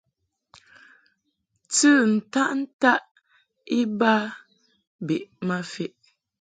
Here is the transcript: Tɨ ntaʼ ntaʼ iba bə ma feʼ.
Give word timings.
Tɨ 1.73 1.89
ntaʼ 2.15 2.49
ntaʼ 2.61 3.01
iba 3.79 4.11
bə 5.05 5.15
ma 5.47 5.57
feʼ. 5.71 5.91